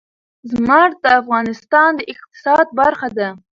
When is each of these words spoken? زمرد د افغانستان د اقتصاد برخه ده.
زمرد 0.51 0.93
د 1.03 1.07
افغانستان 1.21 1.89
د 1.95 2.01
اقتصاد 2.13 2.65
برخه 2.79 3.07
ده. 3.17 3.29